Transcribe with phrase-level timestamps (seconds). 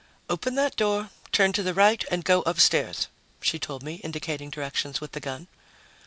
[0.31, 3.07] "Open that door, turn to the right and go upstairs,"
[3.39, 5.45] she told me, indicating directions with the gun.